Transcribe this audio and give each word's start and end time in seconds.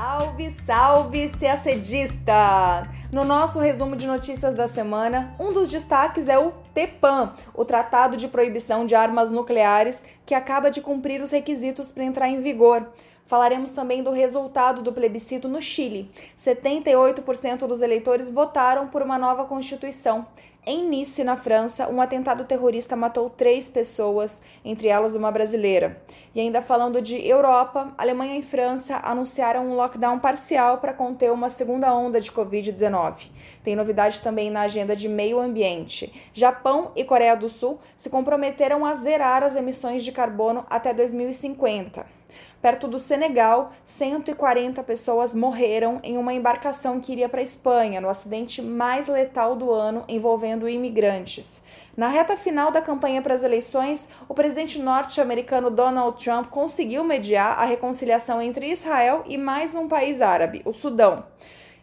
Salve, 0.00 0.50
salve, 0.52 1.28
CACDista! 1.28 2.88
No 3.12 3.24
nosso 3.24 3.58
resumo 3.58 3.96
de 3.96 4.06
notícias 4.06 4.54
da 4.54 4.68
semana, 4.68 5.34
um 5.40 5.52
dos 5.52 5.68
destaques 5.68 6.28
é 6.28 6.38
o 6.38 6.52
TEPAN, 6.72 7.34
o 7.52 7.64
Tratado 7.64 8.16
de 8.16 8.28
Proibição 8.28 8.86
de 8.86 8.94
Armas 8.94 9.28
Nucleares, 9.28 10.04
que 10.24 10.36
acaba 10.36 10.70
de 10.70 10.80
cumprir 10.80 11.20
os 11.20 11.32
requisitos 11.32 11.90
para 11.90 12.04
entrar 12.04 12.28
em 12.28 12.40
vigor. 12.40 12.86
Falaremos 13.26 13.72
também 13.72 14.00
do 14.00 14.12
resultado 14.12 14.82
do 14.82 14.92
plebiscito 14.92 15.48
no 15.48 15.60
Chile. 15.60 16.08
78% 16.38 17.66
dos 17.66 17.82
eleitores 17.82 18.30
votaram 18.30 18.86
por 18.86 19.02
uma 19.02 19.18
nova 19.18 19.46
constituição. 19.46 20.28
Em 20.70 20.86
Nice, 20.86 21.24
na 21.24 21.34
França, 21.34 21.88
um 21.88 21.98
atentado 21.98 22.44
terrorista 22.44 22.94
matou 22.94 23.30
três 23.30 23.70
pessoas, 23.70 24.42
entre 24.62 24.86
elas 24.88 25.14
uma 25.14 25.32
brasileira. 25.32 26.02
E 26.34 26.40
ainda 26.40 26.60
falando 26.60 27.00
de 27.00 27.26
Europa, 27.26 27.94
Alemanha 27.96 28.36
e 28.36 28.42
França 28.42 29.00
anunciaram 29.02 29.66
um 29.66 29.74
lockdown 29.74 30.18
parcial 30.18 30.76
para 30.76 30.92
conter 30.92 31.32
uma 31.32 31.48
segunda 31.48 31.94
onda 31.94 32.20
de 32.20 32.30
Covid-19. 32.30 33.30
Tem 33.64 33.74
novidade 33.74 34.20
também 34.20 34.50
na 34.50 34.60
agenda 34.60 34.94
de 34.94 35.08
meio 35.08 35.40
ambiente. 35.40 36.12
Japão 36.34 36.92
e 36.94 37.02
Coreia 37.02 37.34
do 37.34 37.48
Sul 37.48 37.80
se 37.96 38.10
comprometeram 38.10 38.84
a 38.84 38.94
zerar 38.94 39.42
as 39.42 39.56
emissões 39.56 40.04
de 40.04 40.12
carbono 40.12 40.66
até 40.68 40.92
2050. 40.92 42.17
Perto 42.60 42.88
do 42.88 42.98
Senegal, 42.98 43.70
140 43.84 44.82
pessoas 44.82 45.32
morreram 45.32 46.00
em 46.02 46.18
uma 46.18 46.34
embarcação 46.34 46.98
que 46.98 47.12
iria 47.12 47.28
para 47.28 47.38
a 47.38 47.44
Espanha, 47.44 48.00
no 48.00 48.08
acidente 48.08 48.60
mais 48.60 49.06
letal 49.06 49.54
do 49.54 49.70
ano 49.70 50.04
envolvendo 50.08 50.68
imigrantes. 50.68 51.62
Na 51.96 52.08
reta 52.08 52.36
final 52.36 52.72
da 52.72 52.82
campanha 52.82 53.22
para 53.22 53.34
as 53.34 53.44
eleições, 53.44 54.08
o 54.28 54.34
presidente 54.34 54.80
norte-americano 54.80 55.70
Donald 55.70 56.22
Trump 56.22 56.48
conseguiu 56.48 57.04
mediar 57.04 57.56
a 57.56 57.64
reconciliação 57.64 58.42
entre 58.42 58.72
Israel 58.72 59.22
e 59.26 59.38
mais 59.38 59.76
um 59.76 59.86
país 59.86 60.20
árabe, 60.20 60.60
o 60.64 60.72
Sudão 60.72 61.24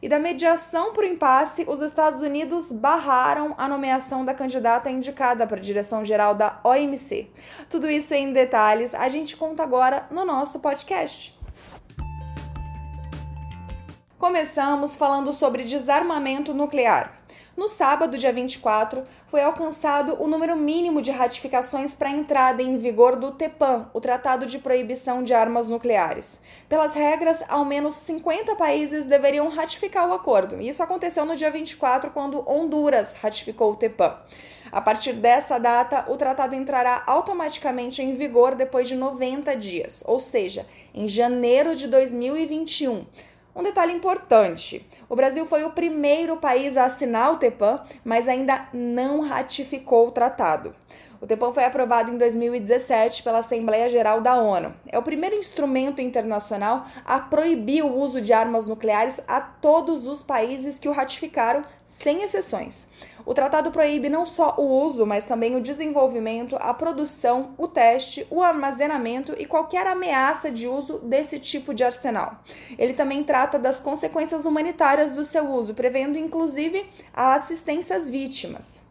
e 0.02 0.10
da 0.10 0.20
mediação 0.20 0.94
por 0.94 1.04
impasse, 1.04 1.66
os 1.68 1.82
Estados 1.82 2.22
Unidos 2.22 2.72
barraram 2.72 3.56
a 3.58 3.68
nomeação 3.68 4.24
da 4.24 4.34
candidata 4.34 4.90
indicada 4.90 5.48
para 5.48 5.58
a 5.58 5.62
direção-geral 5.62 6.36
da 6.36 6.60
OMC. 6.64 7.28
Tudo 7.70 7.90
isso 7.90 8.14
em 8.14 8.34
detalhes 8.34 8.94
a 8.94 9.08
gente 9.10 9.36
conta 9.36 9.64
agora 9.64 10.06
no 10.12 10.26
nosso 10.26 10.60
podcast. 10.60 11.36
Começamos 14.18 14.96
falando 14.96 15.34
sobre 15.34 15.64
desarmamento 15.64 16.54
nuclear. 16.54 17.25
No 17.56 17.70
sábado, 17.70 18.18
dia 18.18 18.34
24, 18.34 19.06
foi 19.28 19.42
alcançado 19.42 20.22
o 20.22 20.28
número 20.28 20.58
mínimo 20.58 21.02
de 21.02 21.10
ratificações 21.10 21.96
para 21.96 22.10
a 22.10 22.12
entrada 22.12 22.62
em 22.62 22.78
vigor 22.78 23.16
do 23.16 23.32
TEPAN, 23.32 23.90
o 23.94 24.02
Tratado 24.02 24.46
de 24.46 24.60
Proibição 24.60 25.24
de 25.24 25.34
Armas 25.34 25.66
Nucleares. 25.66 26.38
Pelas 26.68 26.94
regras, 26.94 27.42
ao 27.48 27.64
menos 27.64 27.96
50 27.96 28.58
países 28.58 29.06
deveriam 29.06 29.48
ratificar 29.48 30.10
o 30.10 30.14
acordo. 30.14 30.60
Isso 30.60 30.84
aconteceu 30.84 31.26
no 31.26 31.38
dia 31.38 31.50
24, 31.50 32.12
quando 32.12 32.44
Honduras 32.46 33.14
ratificou 33.14 33.72
o 33.72 33.78
TEPAN. 33.78 34.18
A 34.70 34.82
partir 34.82 35.14
dessa 35.14 35.58
data, 35.58 36.04
o 36.10 36.18
tratado 36.18 36.56
entrará 36.56 37.04
automaticamente 37.08 38.02
em 38.02 38.16
vigor 38.16 38.56
depois 38.56 38.86
de 38.86 38.96
90 38.96 39.56
dias, 39.56 40.04
ou 40.06 40.20
seja, 40.20 40.66
em 40.94 41.08
janeiro 41.08 41.74
de 41.74 41.88
2021. 41.88 43.06
Um 43.56 43.64
detalhe 43.64 43.94
importante: 43.94 44.86
o 45.08 45.16
Brasil 45.16 45.46
foi 45.46 45.64
o 45.64 45.72
primeiro 45.72 46.36
país 46.36 46.76
a 46.76 46.86
assinar 46.86 47.32
o 47.32 47.38
TEPAN, 47.38 47.80
mas 48.04 48.28
ainda 48.28 48.68
não 48.74 49.22
ratificou 49.22 50.10
o 50.10 50.12
tratado. 50.12 50.76
O 51.22 51.26
TEPAN 51.26 51.54
foi 51.54 51.64
aprovado 51.64 52.12
em 52.12 52.18
2017 52.18 53.24
pela 53.24 53.40
Assembleia 53.40 53.88
Geral 53.88 54.20
da 54.20 54.36
ONU. 54.36 54.74
É 54.86 55.00
o 55.00 55.04
primeiro 55.04 55.38
instrumento 55.38 56.02
internacional 56.02 56.86
a 57.06 57.18
proibir 57.18 57.84
o 57.84 57.96
uso 57.96 58.20
de 58.20 58.34
armas 58.34 58.66
nucleares 58.66 59.22
a 59.26 59.40
todos 59.40 60.06
os 60.06 60.22
países 60.22 60.78
que 60.78 60.90
o 60.90 60.92
ratificaram, 60.92 61.64
sem 61.86 62.24
exceções. 62.24 62.88
O 63.26 63.34
tratado 63.34 63.72
proíbe 63.72 64.08
não 64.08 64.28
só 64.28 64.54
o 64.58 64.84
uso, 64.84 65.04
mas 65.04 65.24
também 65.24 65.56
o 65.56 65.62
desenvolvimento, 65.62 66.56
a 66.60 66.72
produção, 66.74 67.56
o 67.58 67.68
teste, 67.68 68.28
o 68.30 68.44
armazenamento 68.44 69.34
e 69.38 69.48
qualquer 69.48 69.88
ameaça 69.88 70.52
de 70.52 70.68
uso 70.68 71.00
desse 71.00 71.40
tipo 71.40 71.74
de 71.74 71.84
arsenal. 71.84 72.44
Ele 72.78 72.94
também 72.94 73.24
trata 73.24 73.58
das 73.58 73.80
consequências 73.80 74.46
humanitárias 74.46 75.12
do 75.12 75.24
seu 75.24 75.50
uso, 75.52 75.74
prevendo 75.74 76.20
inclusive 76.20 76.86
a 77.12 77.34
assistência 77.34 77.96
às 77.96 78.08
vítimas. 78.08 78.86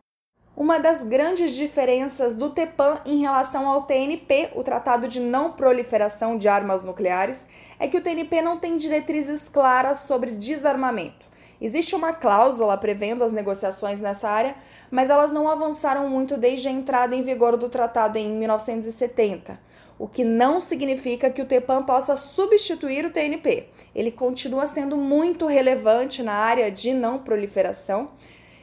Uma 0.56 0.78
das 0.78 1.02
grandes 1.02 1.52
diferenças 1.52 2.34
do 2.34 2.50
TEPAN 2.50 3.00
em 3.04 3.20
relação 3.20 3.68
ao 3.68 3.82
TNP, 3.82 4.50
o 4.54 4.62
Tratado 4.62 5.08
de 5.08 5.18
Não 5.18 5.52
Proliferação 5.52 6.38
de 6.38 6.48
Armas 6.48 6.82
Nucleares, 6.82 7.44
é 7.78 7.88
que 7.88 7.96
o 7.96 8.00
TNP 8.00 8.40
não 8.40 8.56
tem 8.56 8.76
diretrizes 8.76 9.48
claras 9.48 9.98
sobre 9.98 10.30
desarmamento. 10.30 11.33
Existe 11.60 11.94
uma 11.94 12.12
cláusula 12.12 12.76
prevendo 12.76 13.24
as 13.24 13.32
negociações 13.32 14.00
nessa 14.00 14.28
área, 14.28 14.56
mas 14.90 15.10
elas 15.10 15.32
não 15.32 15.48
avançaram 15.48 16.08
muito 16.08 16.36
desde 16.36 16.68
a 16.68 16.70
entrada 16.70 17.14
em 17.14 17.22
vigor 17.22 17.56
do 17.56 17.68
tratado 17.68 18.18
em 18.18 18.28
1970, 18.28 19.58
o 19.98 20.08
que 20.08 20.24
não 20.24 20.60
significa 20.60 21.30
que 21.30 21.40
o 21.40 21.46
TEPAN 21.46 21.82
possa 21.82 22.16
substituir 22.16 23.06
o 23.06 23.10
TNP. 23.10 23.68
Ele 23.94 24.10
continua 24.10 24.66
sendo 24.66 24.96
muito 24.96 25.46
relevante 25.46 26.22
na 26.22 26.34
área 26.34 26.70
de 26.70 26.92
não 26.92 27.18
proliferação 27.18 28.10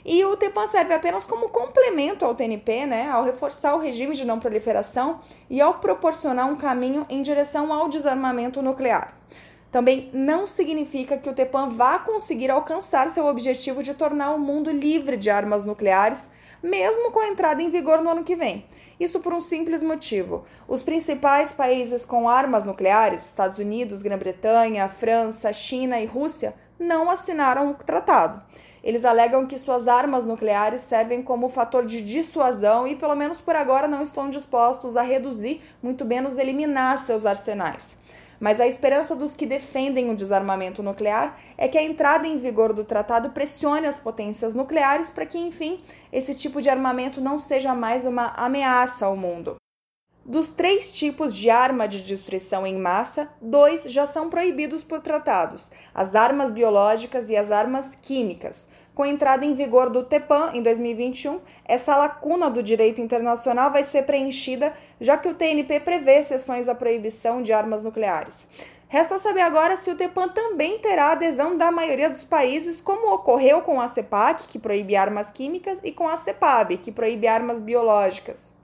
e 0.04 0.26
o 0.26 0.36
TEPAN 0.36 0.68
serve 0.68 0.94
apenas 0.94 1.26
como 1.26 1.50
complemento 1.50 2.26
ao 2.26 2.34
TNP, 2.34 2.86
né, 2.86 3.10
ao 3.10 3.24
reforçar 3.24 3.76
o 3.76 3.80
regime 3.80 4.16
de 4.16 4.26
não 4.26 4.40
proliferação 4.40 5.20
e 5.50 5.62
ao 5.62 5.76
proporcionar 5.76 6.48
um 6.48 6.56
caminho 6.56 7.06
em 7.08 7.22
direção 7.22 7.72
ao 7.72 7.88
desarmamento 7.88 8.62
nuclear. 8.62 9.14
Também 9.72 10.10
não 10.12 10.46
significa 10.46 11.18
que 11.18 11.30
o 11.30 11.34
TEPAN 11.34 11.70
vá 11.70 11.98
conseguir 11.98 12.52
alcançar 12.52 13.10
seu 13.12 13.26
objetivo 13.26 13.82
de 13.82 13.94
tornar 13.94 14.32
o 14.32 14.40
mundo 14.40 14.70
livre 14.70 15.16
de 15.16 15.30
armas 15.30 15.64
nucleares, 15.64 16.30
mesmo 16.62 17.12
com 17.12 17.22
a 17.22 17.30
entrada 17.30 17.64
em 17.64 17.70
vigor 17.70 18.04
no 18.04 18.10
ano 18.10 18.24
que 18.24 18.36
vem. 18.36 18.66
Isso 19.00 19.22
por 19.22 19.34
um 19.34 19.40
simples 19.40 19.82
motivo: 19.82 20.44
os 20.68 20.84
principais 20.84 21.54
países 21.54 22.06
com 22.06 22.28
armas 22.28 22.66
nucleares, 22.66 23.26
Estados 23.26 23.58
Unidos, 23.58 24.02
Grã-Bretanha, 24.02 24.90
França, 24.90 25.54
China 25.54 26.00
e 26.00 26.06
Rússia, 26.06 26.54
não 26.78 27.10
assinaram 27.10 27.72
o 27.72 27.74
tratado. 27.74 28.44
Eles 28.84 29.06
alegam 29.06 29.46
que 29.46 29.58
suas 29.58 29.88
armas 29.88 30.26
nucleares 30.26 30.82
servem 30.82 31.22
como 31.22 31.50
fator 31.50 31.86
de 31.86 32.02
dissuasão 32.02 32.88
e, 32.88 32.96
pelo 32.96 33.16
menos 33.16 33.40
por 33.40 33.56
agora, 33.56 33.88
não 33.88 34.02
estão 34.02 34.30
dispostos 34.30 34.98
a 34.98 35.04
reduzir, 35.04 35.62
muito 35.84 36.04
menos 36.04 36.40
eliminar 36.40 36.98
seus 36.98 37.26
arsenais. 37.26 38.01
Mas 38.42 38.60
a 38.60 38.66
esperança 38.66 39.16
dos 39.16 39.36
que 39.36 39.46
defendem 39.46 40.10
o 40.10 40.16
desarmamento 40.16 40.82
nuclear 40.82 41.40
é 41.56 41.68
que 41.68 41.78
a 41.78 41.84
entrada 41.84 42.28
em 42.28 42.40
vigor 42.40 42.74
do 42.74 42.84
tratado 42.84 43.30
pressione 43.30 43.86
as 43.86 44.00
potências 44.00 44.56
nucleares 44.56 45.12
para 45.12 45.28
que, 45.28 45.38
enfim, 45.38 45.80
esse 46.12 46.34
tipo 46.34 46.60
de 46.60 46.68
armamento 46.68 47.22
não 47.22 47.38
seja 47.38 47.76
mais 47.76 48.04
uma 48.04 48.30
ameaça 48.30 49.06
ao 49.06 49.16
mundo. 49.16 49.58
Dos 50.26 50.48
três 50.48 50.92
tipos 50.92 51.36
de 51.36 51.52
arma 51.52 51.88
de 51.88 52.02
destruição 52.02 52.66
em 52.66 52.78
massa, 52.80 53.30
dois 53.40 53.84
já 53.84 54.08
são 54.08 54.28
proibidos 54.28 54.84
por 54.84 55.02
tratados: 55.02 55.70
as 55.94 56.16
armas 56.16 56.50
biológicas 56.50 57.30
e 57.30 57.38
as 57.38 57.52
armas 57.52 57.94
químicas. 58.02 58.68
Com 58.94 59.04
a 59.04 59.08
entrada 59.08 59.46
em 59.46 59.54
vigor 59.54 59.90
do 59.90 60.04
TEPAN 60.04 60.52
em 60.54 60.62
2021, 60.62 61.40
essa 61.64 61.96
lacuna 61.96 62.50
do 62.50 62.62
direito 62.62 63.00
internacional 63.02 63.72
vai 63.72 63.84
ser 63.84 64.04
preenchida, 64.04 64.74
já 65.00 65.18
que 65.18 65.30
o 65.30 65.34
TNP 65.34 65.80
prevê 65.80 66.20
exceções 66.20 66.68
à 66.68 66.76
proibição 66.76 67.42
de 67.42 67.54
armas 67.54 67.84
nucleares. 67.84 68.46
Resta 68.90 69.18
saber 69.18 69.40
agora 69.40 69.78
se 69.78 69.90
o 69.90 69.96
TEPAN 69.96 70.28
também 70.28 70.78
terá 70.80 71.14
adesão 71.14 71.58
da 71.58 71.72
maioria 71.72 72.10
dos 72.10 72.26
países, 72.26 72.82
como 72.82 73.14
ocorreu 73.14 73.62
com 73.62 73.80
a 73.80 73.88
CEPAC, 73.88 74.50
que 74.50 74.60
proíbe 74.60 74.98
armas 74.98 75.32
químicas, 75.32 75.80
e 75.82 75.94
com 75.94 76.10
a 76.10 76.18
CEPAB, 76.18 76.76
que 76.76 76.92
proíbe 76.92 77.26
armas 77.26 77.62
biológicas. 77.62 78.60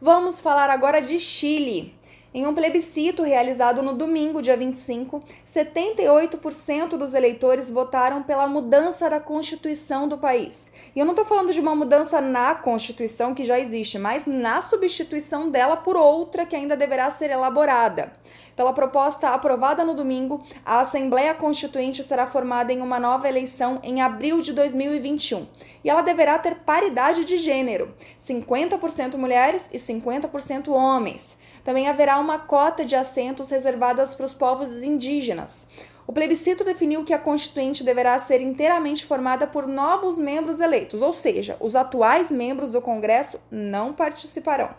Vamos 0.00 0.38
falar 0.38 0.70
agora 0.70 1.02
de 1.02 1.18
Chile. 1.18 1.99
Em 2.32 2.46
um 2.46 2.54
plebiscito 2.54 3.24
realizado 3.24 3.82
no 3.82 3.92
domingo, 3.92 4.40
dia 4.40 4.56
25, 4.56 5.20
78% 5.52 6.90
dos 6.90 7.12
eleitores 7.12 7.68
votaram 7.68 8.22
pela 8.22 8.46
mudança 8.46 9.10
da 9.10 9.18
Constituição 9.18 10.06
do 10.06 10.16
país. 10.16 10.70
E 10.94 11.00
eu 11.00 11.04
não 11.04 11.12
estou 11.12 11.26
falando 11.26 11.52
de 11.52 11.58
uma 11.58 11.74
mudança 11.74 12.20
na 12.20 12.54
Constituição 12.54 13.34
que 13.34 13.44
já 13.44 13.58
existe, 13.58 13.98
mas 13.98 14.26
na 14.26 14.62
substituição 14.62 15.50
dela 15.50 15.76
por 15.76 15.96
outra 15.96 16.46
que 16.46 16.54
ainda 16.54 16.76
deverá 16.76 17.10
ser 17.10 17.30
elaborada. 17.30 18.12
Pela 18.54 18.72
proposta 18.72 19.30
aprovada 19.30 19.84
no 19.84 19.94
domingo, 19.94 20.40
a 20.64 20.78
Assembleia 20.80 21.34
Constituinte 21.34 22.04
será 22.04 22.28
formada 22.28 22.72
em 22.72 22.80
uma 22.80 23.00
nova 23.00 23.28
eleição 23.28 23.80
em 23.82 24.02
abril 24.02 24.40
de 24.40 24.52
2021 24.52 25.48
e 25.82 25.90
ela 25.90 26.02
deverá 26.02 26.38
ter 26.38 26.56
paridade 26.56 27.24
de 27.24 27.38
gênero: 27.38 27.92
50% 28.20 29.16
mulheres 29.16 29.68
e 29.72 29.78
50% 29.78 30.68
homens. 30.68 31.39
Também 31.70 31.86
haverá 31.86 32.18
uma 32.18 32.36
cota 32.36 32.84
de 32.84 32.96
assentos 32.96 33.48
reservadas 33.48 34.12
para 34.12 34.26
os 34.26 34.34
povos 34.34 34.82
indígenas. 34.82 35.64
O 36.04 36.12
plebiscito 36.12 36.64
definiu 36.64 37.04
que 37.04 37.14
a 37.14 37.18
Constituinte 37.18 37.84
deverá 37.84 38.18
ser 38.18 38.40
inteiramente 38.40 39.06
formada 39.06 39.46
por 39.46 39.68
novos 39.68 40.18
membros 40.18 40.58
eleitos, 40.58 41.00
ou 41.00 41.12
seja, 41.12 41.56
os 41.60 41.76
atuais 41.76 42.28
membros 42.28 42.70
do 42.70 42.82
Congresso 42.82 43.38
não 43.52 43.92
participarão. 43.92 44.70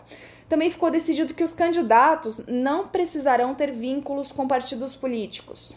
também 0.50 0.68
ficou 0.68 0.90
decidido 0.90 1.32
que 1.32 1.42
os 1.42 1.54
candidatos 1.54 2.42
não 2.46 2.86
precisarão 2.86 3.54
ter 3.54 3.72
vínculos 3.72 4.30
com 4.30 4.46
partidos 4.46 4.94
políticos. 4.94 5.74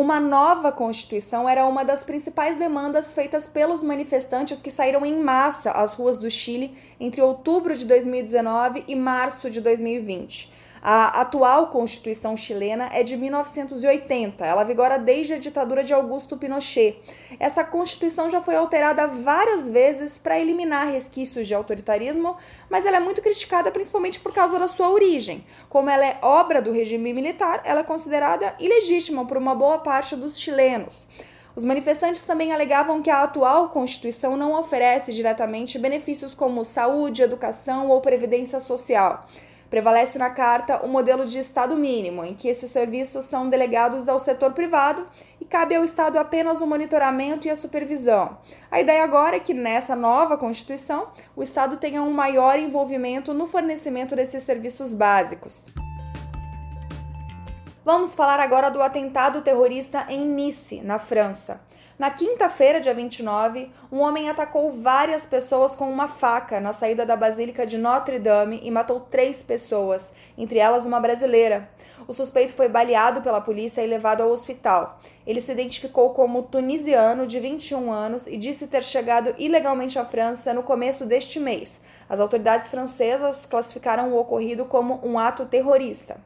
Uma 0.00 0.18
nova 0.18 0.72
Constituição 0.72 1.46
era 1.46 1.66
uma 1.66 1.84
das 1.84 2.02
principais 2.02 2.58
demandas 2.58 3.12
feitas 3.12 3.46
pelos 3.46 3.82
manifestantes 3.82 4.62
que 4.62 4.70
saíram 4.70 5.04
em 5.04 5.22
massa 5.22 5.72
às 5.72 5.92
ruas 5.92 6.16
do 6.16 6.30
Chile 6.30 6.74
entre 6.98 7.20
outubro 7.20 7.76
de 7.76 7.84
2019 7.84 8.82
e 8.88 8.96
março 8.96 9.50
de 9.50 9.60
2020. 9.60 10.50
A 10.82 11.20
atual 11.20 11.66
Constituição 11.66 12.34
chilena 12.34 12.88
é 12.90 13.02
de 13.02 13.14
1980. 13.14 14.46
Ela 14.46 14.64
vigora 14.64 14.98
desde 14.98 15.34
a 15.34 15.38
ditadura 15.38 15.84
de 15.84 15.92
Augusto 15.92 16.38
Pinochet. 16.38 16.98
Essa 17.38 17.62
Constituição 17.62 18.30
já 18.30 18.40
foi 18.40 18.56
alterada 18.56 19.06
várias 19.06 19.68
vezes 19.68 20.16
para 20.16 20.38
eliminar 20.38 20.90
resquícios 20.90 21.46
de 21.46 21.54
autoritarismo, 21.54 22.34
mas 22.70 22.86
ela 22.86 22.96
é 22.96 23.00
muito 23.00 23.20
criticada 23.20 23.70
principalmente 23.70 24.18
por 24.20 24.32
causa 24.32 24.58
da 24.58 24.68
sua 24.68 24.88
origem. 24.88 25.44
Como 25.68 25.90
ela 25.90 26.06
é 26.06 26.18
obra 26.22 26.62
do 26.62 26.72
regime 26.72 27.12
militar, 27.12 27.60
ela 27.64 27.80
é 27.80 27.84
considerada 27.84 28.54
ilegítima 28.58 29.26
por 29.26 29.36
uma 29.36 29.54
boa 29.54 29.78
parte 29.78 30.16
dos 30.16 30.38
chilenos. 30.38 31.06
Os 31.54 31.64
manifestantes 31.64 32.22
também 32.22 32.52
alegavam 32.52 33.02
que 33.02 33.10
a 33.10 33.22
atual 33.22 33.68
Constituição 33.68 34.34
não 34.34 34.58
oferece 34.58 35.12
diretamente 35.12 35.78
benefícios 35.78 36.34
como 36.34 36.64
saúde, 36.64 37.22
educação 37.22 37.90
ou 37.90 38.00
previdência 38.00 38.60
social. 38.60 39.26
Prevalece 39.70 40.18
na 40.18 40.30
carta 40.30 40.84
o 40.84 40.88
modelo 40.88 41.24
de 41.24 41.38
Estado 41.38 41.76
mínimo, 41.76 42.24
em 42.24 42.34
que 42.34 42.48
esses 42.48 42.72
serviços 42.72 43.24
são 43.26 43.48
delegados 43.48 44.08
ao 44.08 44.18
setor 44.18 44.52
privado 44.52 45.06
e 45.40 45.44
cabe 45.44 45.76
ao 45.76 45.84
Estado 45.84 46.18
apenas 46.18 46.60
o 46.60 46.66
monitoramento 46.66 47.46
e 47.46 47.50
a 47.50 47.54
supervisão. 47.54 48.36
A 48.68 48.80
ideia 48.80 49.04
agora 49.04 49.36
é 49.36 49.40
que 49.40 49.54
nessa 49.54 49.94
nova 49.94 50.36
Constituição 50.36 51.12
o 51.36 51.42
Estado 51.42 51.76
tenha 51.76 52.02
um 52.02 52.10
maior 52.10 52.58
envolvimento 52.58 53.32
no 53.32 53.46
fornecimento 53.46 54.16
desses 54.16 54.42
serviços 54.42 54.92
básicos. 54.92 55.72
Vamos 57.84 58.12
falar 58.12 58.40
agora 58.40 58.70
do 58.70 58.82
atentado 58.82 59.40
terrorista 59.40 60.04
em 60.08 60.26
Nice, 60.26 60.82
na 60.82 60.98
França. 60.98 61.60
Na 62.00 62.08
quinta-feira, 62.08 62.80
dia 62.80 62.94
29, 62.94 63.70
um 63.92 64.00
homem 64.00 64.30
atacou 64.30 64.72
várias 64.72 65.26
pessoas 65.26 65.76
com 65.76 65.92
uma 65.92 66.08
faca 66.08 66.58
na 66.58 66.72
saída 66.72 67.04
da 67.04 67.14
Basílica 67.14 67.66
de 67.66 67.76
Notre-Dame 67.76 68.58
e 68.62 68.70
matou 68.70 69.00
três 69.00 69.42
pessoas, 69.42 70.14
entre 70.38 70.58
elas 70.58 70.86
uma 70.86 70.98
brasileira. 70.98 71.68
O 72.08 72.14
suspeito 72.14 72.54
foi 72.54 72.70
baleado 72.70 73.20
pela 73.20 73.38
polícia 73.38 73.82
e 73.82 73.86
levado 73.86 74.22
ao 74.22 74.30
hospital. 74.30 74.98
Ele 75.26 75.42
se 75.42 75.52
identificou 75.52 76.14
como 76.14 76.44
tunisiano 76.44 77.26
de 77.26 77.38
21 77.38 77.92
anos 77.92 78.26
e 78.26 78.38
disse 78.38 78.66
ter 78.66 78.82
chegado 78.82 79.34
ilegalmente 79.36 79.98
à 79.98 80.04
França 80.06 80.54
no 80.54 80.62
começo 80.62 81.04
deste 81.04 81.38
mês. 81.38 81.82
As 82.08 82.18
autoridades 82.18 82.70
francesas 82.70 83.44
classificaram 83.44 84.10
o 84.10 84.18
ocorrido 84.18 84.64
como 84.64 85.06
um 85.06 85.18
ato 85.18 85.44
terrorista. 85.44 86.16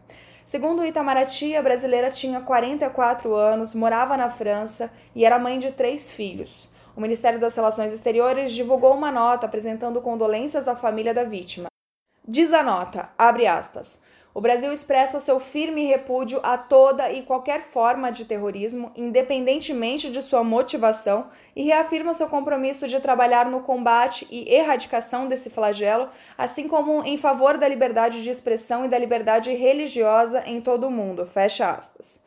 Segundo 0.46 0.82
o 0.82 0.85
Itamaraty, 0.85 1.56
a 1.56 1.62
brasileira 1.62 2.11
tinha 2.11 2.41
44 2.41 3.35
anos, 3.35 3.73
morava 3.73 4.14
na 4.14 4.29
França 4.29 4.91
e 5.14 5.25
era 5.25 5.38
mãe 5.38 5.58
de 5.58 5.73
três 5.73 6.11
filhos. 6.11 6.69
O 6.94 7.00
Ministério 7.00 7.41
das 7.41 7.55
Relações 7.55 7.93
Exteriores 7.93 8.52
divulgou 8.52 8.94
uma 8.94 9.11
nota 9.11 9.46
apresentando 9.46 10.02
condolências 10.02 10.69
à 10.69 10.76
família 10.76 11.14
da 11.14 11.25
vítima. 11.25 11.69
Diz 12.29 12.52
a 12.52 12.62
nota, 12.62 13.08
abre 13.17 13.46
aspas, 13.46 13.99
o 14.34 14.40
Brasil 14.40 14.72
expressa 14.72 15.20
seu 15.20 15.38
firme 15.38 15.86
repúdio 15.86 16.40
a 16.42 16.58
toda 16.58 17.08
e 17.12 17.22
qualquer 17.22 17.69
forma 17.70 18.10
de 18.10 18.25
terrorismo, 18.25 18.90
independentemente 18.96 20.10
de 20.10 20.20
sua 20.20 20.42
motivação, 20.42 21.28
e 21.54 21.62
reafirma 21.62 22.12
seu 22.12 22.26
compromisso 22.26 22.88
de 22.88 22.98
trabalhar 22.98 23.48
no 23.48 23.60
combate 23.60 24.26
e 24.28 24.52
erradicação 24.52 25.28
desse 25.28 25.50
flagelo, 25.50 26.08
assim 26.36 26.66
como 26.66 27.04
em 27.04 27.16
favor 27.16 27.56
da 27.56 27.69
liberdade 27.69 28.25
de 28.25 28.31
expressão 28.31 28.84
e 28.84 28.88
da 28.88 28.98
liberdade 28.98 29.54
religiosa 29.54 30.42
em 30.44 30.60
todo 30.60 30.88
o 30.88 30.90
mundo. 30.90 31.25
Fecha 31.26 31.70
aspas. 31.70 32.20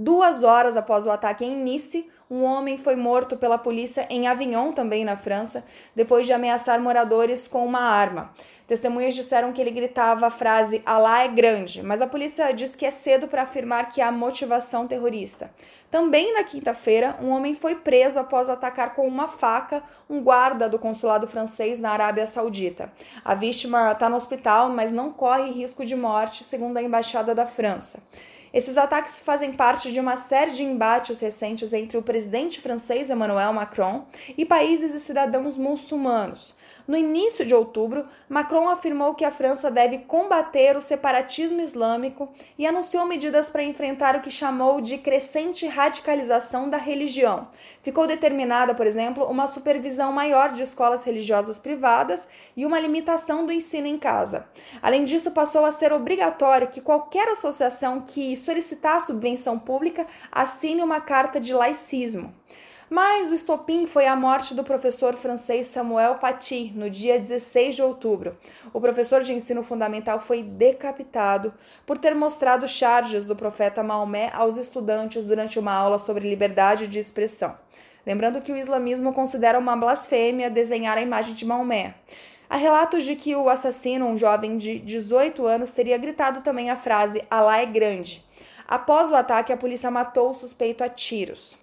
Duas 0.00 0.44
horas 0.44 0.76
após 0.76 1.06
o 1.06 1.10
ataque 1.10 1.44
em 1.44 1.56
Nice, 1.56 2.08
um 2.30 2.44
homem 2.44 2.76
foi 2.76 2.94
morto 2.94 3.36
pela 3.36 3.56
polícia 3.56 4.06
em 4.10 4.26
Avignon, 4.26 4.72
também 4.72 5.04
na 5.04 5.16
França, 5.16 5.64
depois 5.96 6.26
de 6.26 6.32
ameaçar 6.32 6.80
moradores 6.80 7.48
com 7.48 7.64
uma 7.64 7.80
arma. 7.80 8.32
Testemunhas 8.66 9.14
disseram 9.14 9.50
que 9.50 9.62
ele 9.62 9.70
gritava 9.70 10.26
a 10.26 10.30
frase 10.30 10.82
Alá 10.84 11.24
é 11.24 11.28
grande, 11.28 11.82
mas 11.82 12.02
a 12.02 12.06
polícia 12.06 12.52
diz 12.52 12.76
que 12.76 12.84
é 12.84 12.90
cedo 12.90 13.26
para 13.26 13.42
afirmar 13.42 13.90
que 13.90 14.02
há 14.02 14.12
motivação 14.12 14.86
terrorista. 14.86 15.50
Também 15.90 16.34
na 16.34 16.44
quinta-feira, 16.44 17.16
um 17.22 17.30
homem 17.30 17.54
foi 17.54 17.76
preso 17.76 18.18
após 18.18 18.46
atacar 18.46 18.94
com 18.94 19.08
uma 19.08 19.26
faca 19.26 19.82
um 20.08 20.22
guarda 20.22 20.68
do 20.68 20.78
consulado 20.78 21.26
francês 21.26 21.78
na 21.78 21.90
Arábia 21.90 22.26
Saudita. 22.26 22.92
A 23.24 23.34
vítima 23.34 23.92
está 23.92 24.06
no 24.06 24.16
hospital, 24.16 24.68
mas 24.68 24.90
não 24.90 25.10
corre 25.10 25.50
risco 25.50 25.86
de 25.86 25.96
morte, 25.96 26.44
segundo 26.44 26.76
a 26.76 26.82
embaixada 26.82 27.34
da 27.34 27.46
França. 27.46 28.02
Esses 28.52 28.78
ataques 28.78 29.20
fazem 29.20 29.52
parte 29.52 29.92
de 29.92 30.00
uma 30.00 30.16
série 30.16 30.52
de 30.52 30.62
embates 30.62 31.20
recentes 31.20 31.72
entre 31.72 31.98
o 31.98 32.02
presidente 32.02 32.60
francês 32.60 33.10
Emmanuel 33.10 33.52
Macron 33.52 34.06
e 34.36 34.44
países 34.44 34.94
e 34.94 35.00
cidadãos 35.00 35.58
muçulmanos. 35.58 36.54
No 36.88 36.96
início 36.96 37.44
de 37.44 37.54
outubro, 37.54 38.08
Macron 38.30 38.66
afirmou 38.66 39.14
que 39.14 39.22
a 39.22 39.30
França 39.30 39.70
deve 39.70 39.98
combater 39.98 40.74
o 40.74 40.80
separatismo 40.80 41.60
islâmico 41.60 42.32
e 42.56 42.66
anunciou 42.66 43.04
medidas 43.04 43.50
para 43.50 43.62
enfrentar 43.62 44.16
o 44.16 44.22
que 44.22 44.30
chamou 44.30 44.80
de 44.80 44.96
crescente 44.96 45.66
radicalização 45.66 46.70
da 46.70 46.78
religião. 46.78 47.48
Ficou 47.82 48.06
determinada, 48.06 48.74
por 48.74 48.86
exemplo, 48.86 49.26
uma 49.26 49.46
supervisão 49.46 50.10
maior 50.10 50.50
de 50.50 50.62
escolas 50.62 51.04
religiosas 51.04 51.58
privadas 51.58 52.26
e 52.56 52.64
uma 52.64 52.80
limitação 52.80 53.44
do 53.44 53.52
ensino 53.52 53.86
em 53.86 53.98
casa. 53.98 54.48
Além 54.80 55.04
disso, 55.04 55.30
passou 55.32 55.66
a 55.66 55.70
ser 55.70 55.92
obrigatório 55.92 56.68
que 56.68 56.80
qualquer 56.80 57.28
associação 57.28 58.00
que 58.00 58.34
solicitar 58.34 59.02
subvenção 59.02 59.58
pública 59.58 60.06
assine 60.32 60.80
uma 60.80 61.02
carta 61.02 61.38
de 61.38 61.52
laicismo. 61.52 62.32
Mas 62.90 63.30
o 63.30 63.34
estopim 63.34 63.86
foi 63.86 64.06
a 64.06 64.16
morte 64.16 64.54
do 64.54 64.64
professor 64.64 65.14
francês 65.14 65.66
Samuel 65.66 66.14
Paty, 66.14 66.72
no 66.74 66.88
dia 66.88 67.20
16 67.20 67.76
de 67.76 67.82
outubro. 67.82 68.38
O 68.72 68.80
professor 68.80 69.22
de 69.22 69.34
ensino 69.34 69.62
fundamental 69.62 70.20
foi 70.20 70.42
decapitado 70.42 71.52
por 71.84 71.98
ter 71.98 72.14
mostrado 72.14 72.66
charges 72.66 73.26
do 73.26 73.36
profeta 73.36 73.82
Maomé 73.82 74.30
aos 74.32 74.56
estudantes 74.56 75.26
durante 75.26 75.58
uma 75.58 75.72
aula 75.72 75.98
sobre 75.98 76.26
liberdade 76.26 76.88
de 76.88 76.98
expressão. 76.98 77.58
Lembrando 78.06 78.40
que 78.40 78.52
o 78.52 78.56
islamismo 78.56 79.12
considera 79.12 79.58
uma 79.58 79.76
blasfêmia 79.76 80.48
desenhar 80.48 80.96
a 80.96 81.02
imagem 81.02 81.34
de 81.34 81.44
Maomé. 81.44 81.94
Há 82.48 82.56
relatos 82.56 83.04
de 83.04 83.14
que 83.14 83.36
o 83.36 83.50
assassino, 83.50 84.06
um 84.06 84.16
jovem 84.16 84.56
de 84.56 84.78
18 84.78 85.46
anos, 85.46 85.70
teria 85.70 85.98
gritado 85.98 86.40
também 86.40 86.70
a 86.70 86.76
frase 86.76 87.22
Alá 87.30 87.58
é 87.58 87.66
grande. 87.66 88.24
Após 88.66 89.10
o 89.10 89.14
ataque, 89.14 89.52
a 89.52 89.58
polícia 89.58 89.90
matou 89.90 90.30
o 90.30 90.34
suspeito 90.34 90.82
a 90.82 90.88
tiros. 90.88 91.54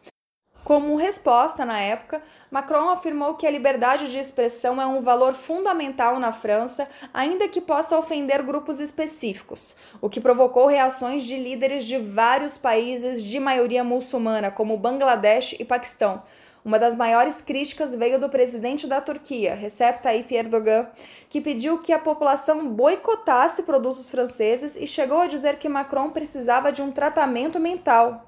Como 0.65 0.95
resposta, 0.95 1.63
na 1.63 1.79
época, 1.79 2.23
Macron 2.49 2.89
afirmou 2.89 3.35
que 3.35 3.45
a 3.45 3.51
liberdade 3.51 4.09
de 4.09 4.17
expressão 4.17 4.81
é 4.81 4.85
um 4.87 4.99
valor 4.99 5.35
fundamental 5.35 6.19
na 6.19 6.31
França, 6.31 6.89
ainda 7.13 7.47
que 7.47 7.61
possa 7.61 7.95
ofender 7.95 8.41
grupos 8.41 8.79
específicos, 8.79 9.75
o 10.01 10.09
que 10.09 10.19
provocou 10.19 10.65
reações 10.65 11.23
de 11.23 11.37
líderes 11.37 11.85
de 11.85 11.99
vários 11.99 12.57
países 12.57 13.21
de 13.23 13.39
maioria 13.39 13.83
muçulmana, 13.83 14.49
como 14.49 14.75
Bangladesh 14.75 15.55
e 15.59 15.63
Paquistão. 15.63 16.23
Uma 16.65 16.79
das 16.79 16.95
maiores 16.95 17.41
críticas 17.41 17.93
veio 17.93 18.19
do 18.19 18.27
presidente 18.27 18.87
da 18.87 18.99
Turquia, 18.99 19.53
Recep 19.53 20.01
Tayyip 20.01 20.33
Erdogan, 20.33 20.87
que 21.29 21.39
pediu 21.39 21.77
que 21.77 21.93
a 21.93 21.99
população 21.99 22.67
boicotasse 22.67 23.61
produtos 23.61 24.09
franceses 24.09 24.75
e 24.75 24.87
chegou 24.87 25.19
a 25.19 25.27
dizer 25.27 25.59
que 25.59 25.69
Macron 25.69 26.09
precisava 26.09 26.71
de 26.71 26.81
um 26.81 26.91
tratamento 26.91 27.59
mental. 27.59 28.25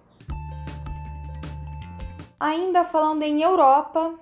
Ainda 2.40 2.84
falando 2.84 3.24
em 3.24 3.42
Europa, 3.42 4.14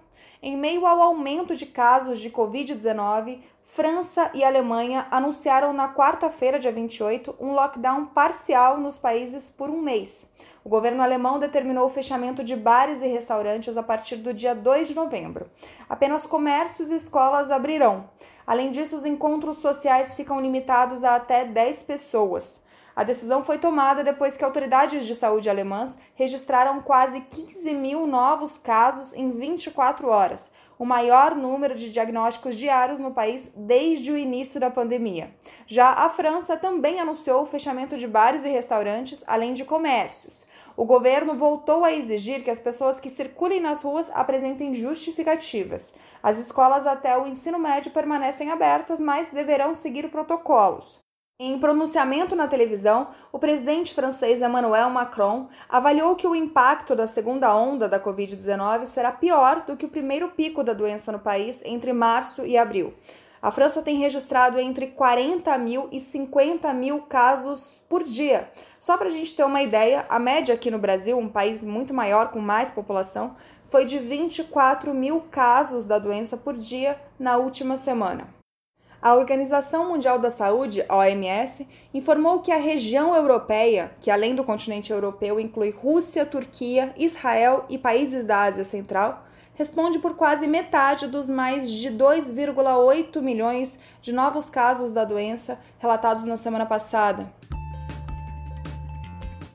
em 0.41 0.55
meio 0.55 0.85
ao 0.85 1.01
aumento 1.01 1.53
de 1.53 1.65
casos 1.65 2.17
de 2.19 2.29
Covid-19, 2.29 3.41
França 3.65 4.31
e 4.33 4.41
Alemanha 4.41 5.05
anunciaram 5.11 5.73
na 5.73 5.93
quarta-feira, 5.93 6.57
dia 6.57 6.71
28, 6.71 7.35
um 7.41 7.51
lockdown 7.51 8.05
parcial 8.05 8.77
nos 8.77 8.97
países 8.97 9.49
por 9.49 9.69
um 9.69 9.81
mês. 9.81 10.31
O 10.63 10.69
governo 10.69 11.03
alemão 11.03 11.39
determinou 11.39 11.87
o 11.87 11.91
fechamento 11.91 12.41
de 12.41 12.55
bares 12.55 13.01
e 13.01 13.07
restaurantes 13.07 13.75
a 13.75 13.83
partir 13.83 14.15
do 14.15 14.33
dia 14.33 14.55
2 14.55 14.87
de 14.87 14.95
novembro. 14.95 15.51
Apenas 15.89 16.25
comércios 16.25 16.89
e 16.89 16.95
escolas 16.95 17.51
abrirão. 17.51 18.09
Além 18.47 18.71
disso, 18.71 18.95
os 18.95 19.05
encontros 19.05 19.57
sociais 19.57 20.13
ficam 20.13 20.39
limitados 20.39 21.03
a 21.03 21.15
até 21.15 21.43
10 21.43 21.83
pessoas. 21.83 22.63
A 22.95 23.03
decisão 23.03 23.43
foi 23.43 23.57
tomada 23.57 24.05
depois 24.05 24.37
que 24.37 24.43
autoridades 24.43 25.05
de 25.05 25.13
saúde 25.13 25.49
alemãs 25.49 25.99
registraram 26.13 26.81
quase 26.81 27.19
15 27.19 27.73
mil 27.73 28.07
novos 28.07 28.57
casos 28.57 29.13
em 29.13 29.31
24 29.31 30.07
horas, 30.07 30.49
o 30.79 30.85
maior 30.85 31.35
número 31.35 31.75
de 31.75 31.91
diagnósticos 31.91 32.55
diários 32.55 32.99
no 32.99 33.11
país 33.11 33.51
desde 33.53 34.11
o 34.13 34.17
início 34.17 34.61
da 34.61 34.69
pandemia. 34.69 35.33
Já 35.67 35.91
a 35.91 36.09
França 36.09 36.55
também 36.55 36.99
anunciou 36.99 37.43
o 37.43 37.45
fechamento 37.45 37.97
de 37.97 38.07
bares 38.07 38.45
e 38.45 38.49
restaurantes, 38.49 39.21
além 39.27 39.53
de 39.53 39.65
comércios. 39.65 40.45
o 40.77 40.85
governo 40.85 41.35
voltou 41.35 41.85
a 41.85 41.93
exigir 41.93 42.43
que 42.43 42.49
as 42.51 42.59
pessoas 42.59 42.99
que 42.99 43.09
circulem 43.09 43.61
nas 43.61 43.81
ruas 43.81 44.09
apresentem 44.13 44.73
justificativas. 44.73 45.95
As 46.21 46.37
escolas 46.37 46.85
até 46.85 47.17
o 47.17 47.27
ensino 47.27 47.59
médio 47.59 47.91
permanecem 47.91 48.51
abertas, 48.51 48.99
mas 48.99 49.29
deverão 49.29 49.73
seguir 49.73 50.09
protocolos. 50.09 51.04
Em 51.37 51.59
pronunciamento 51.59 52.33
na 52.33 52.47
televisão, 52.47 53.09
o 53.29 53.37
presidente 53.37 53.93
francês 53.93 54.41
Emmanuel 54.41 54.89
Macron 54.89 55.49
avaliou 55.67 56.15
que 56.15 56.25
o 56.25 56.33
impacto 56.33 56.95
da 56.95 57.07
segunda 57.07 57.53
onda 57.53 57.89
da 57.89 57.99
Covid-19 57.99 58.85
será 58.85 59.11
pior 59.11 59.65
do 59.65 59.75
que 59.75 59.85
o 59.85 59.89
primeiro 59.89 60.29
pico 60.29 60.63
da 60.63 60.71
doença 60.71 61.11
no 61.11 61.19
país 61.19 61.61
entre 61.65 61.91
março 61.91 62.45
e 62.45 62.57
abril. 62.57 62.93
A 63.41 63.51
França 63.51 63.81
tem 63.81 63.97
registrado 63.97 64.57
entre 64.57 64.87
40 64.87 65.57
mil 65.57 65.89
e 65.91 65.99
50 65.99 66.71
mil 66.73 67.01
casos 67.01 67.75
por 67.89 68.01
dia. 68.05 68.49
Só 68.79 68.95
para 68.95 69.07
a 69.07 69.11
gente 69.11 69.35
ter 69.35 69.43
uma 69.43 69.61
ideia, 69.61 70.05
a 70.07 70.17
média 70.17 70.55
aqui 70.55 70.71
no 70.71 70.79
Brasil, 70.79 71.17
um 71.17 71.27
país 71.27 71.61
muito 71.61 71.93
maior, 71.93 72.29
com 72.29 72.39
mais 72.39 72.71
população, 72.71 73.35
foi 73.67 73.83
de 73.83 73.99
24 73.99 74.93
mil 74.93 75.19
casos 75.29 75.83
da 75.83 75.99
doença 75.99 76.37
por 76.37 76.55
dia 76.55 76.97
na 77.19 77.35
última 77.35 77.75
semana. 77.75 78.44
A 79.05 79.13
Organização 79.13 79.87
Mundial 79.89 80.17
da 80.17 80.31
Saúde, 80.31 80.83
OMS, 80.89 81.67
informou 81.93 82.39
que 82.39 82.51
a 82.51 82.57
região 82.57 83.13
europeia, 83.13 83.91
que 84.01 84.09
além 84.09 84.33
do 84.33 84.43
continente 84.43 84.91
europeu 84.91 85.39
inclui 85.39 85.69
Rússia, 85.69 86.25
Turquia, 86.25 86.91
Israel 86.97 87.65
e 87.69 87.77
países 87.77 88.23
da 88.23 88.41
Ásia 88.41 88.63
Central, 88.63 89.23
responde 89.53 89.99
por 89.99 90.15
quase 90.15 90.47
metade 90.47 91.05
dos 91.05 91.29
mais 91.29 91.69
de 91.69 91.91
2,8 91.91 93.21
milhões 93.21 93.77
de 94.01 94.11
novos 94.11 94.49
casos 94.49 94.89
da 94.89 95.05
doença 95.05 95.59
relatados 95.77 96.25
na 96.25 96.35
semana 96.35 96.65
passada. 96.65 97.31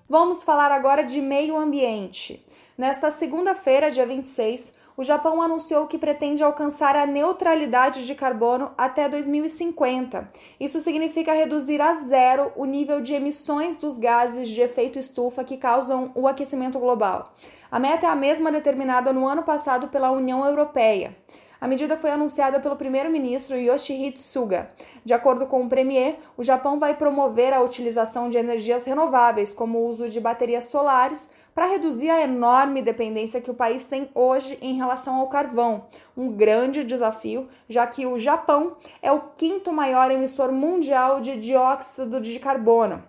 Vamos 0.08 0.44
falar 0.44 0.70
agora 0.70 1.02
de 1.02 1.20
meio 1.20 1.58
ambiente. 1.58 2.46
Nesta 2.78 3.10
segunda-feira, 3.10 3.90
dia 3.90 4.06
26, 4.06 4.78
o 5.00 5.02
Japão 5.02 5.40
anunciou 5.40 5.86
que 5.86 5.96
pretende 5.96 6.44
alcançar 6.44 6.94
a 6.94 7.06
neutralidade 7.06 8.04
de 8.04 8.14
carbono 8.14 8.70
até 8.76 9.08
2050. 9.08 10.28
Isso 10.60 10.78
significa 10.78 11.32
reduzir 11.32 11.80
a 11.80 11.94
zero 11.94 12.52
o 12.54 12.66
nível 12.66 13.00
de 13.00 13.14
emissões 13.14 13.76
dos 13.76 13.96
gases 13.96 14.46
de 14.46 14.60
efeito 14.60 14.98
estufa 14.98 15.42
que 15.42 15.56
causam 15.56 16.12
o 16.14 16.28
aquecimento 16.28 16.78
global. 16.78 17.32
A 17.70 17.78
meta 17.78 18.08
é 18.08 18.10
a 18.10 18.14
mesma 18.14 18.52
determinada 18.52 19.10
no 19.10 19.26
ano 19.26 19.42
passado 19.42 19.88
pela 19.88 20.10
União 20.10 20.44
Europeia. 20.44 21.16
A 21.58 21.66
medida 21.66 21.96
foi 21.96 22.10
anunciada 22.10 22.60
pelo 22.60 22.76
primeiro-ministro 22.76 23.56
Yoshihide 23.56 24.20
Suga. 24.20 24.68
De 25.02 25.14
acordo 25.14 25.46
com 25.46 25.62
o 25.62 25.68
premier, 25.68 26.18
o 26.36 26.44
Japão 26.44 26.78
vai 26.78 26.94
promover 26.94 27.54
a 27.54 27.62
utilização 27.62 28.28
de 28.28 28.36
energias 28.36 28.84
renováveis, 28.84 29.50
como 29.50 29.78
o 29.78 29.86
uso 29.86 30.10
de 30.10 30.20
baterias 30.20 30.64
solares, 30.64 31.30
para 31.54 31.66
reduzir 31.66 32.10
a 32.10 32.22
enorme 32.22 32.82
dependência 32.82 33.40
que 33.40 33.50
o 33.50 33.54
país 33.54 33.84
tem 33.84 34.08
hoje 34.14 34.58
em 34.60 34.76
relação 34.76 35.16
ao 35.16 35.28
carvão. 35.28 35.84
Um 36.16 36.32
grande 36.32 36.84
desafio, 36.84 37.48
já 37.68 37.86
que 37.86 38.06
o 38.06 38.18
Japão 38.18 38.76
é 39.02 39.10
o 39.10 39.20
quinto 39.36 39.72
maior 39.72 40.10
emissor 40.10 40.52
mundial 40.52 41.20
de 41.20 41.36
dióxido 41.36 42.20
de 42.20 42.38
carbono. 42.38 43.02